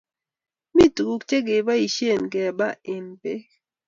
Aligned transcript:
mi 0.75 0.85
tuguk 0.95 1.21
che 1.29 1.37
kibaishen 1.47 2.21
keba 2.33 2.67
eng 2.93 3.09
bek 3.21 3.45